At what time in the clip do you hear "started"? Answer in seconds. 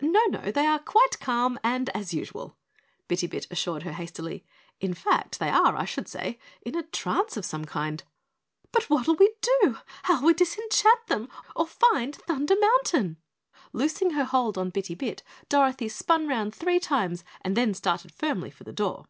17.74-18.12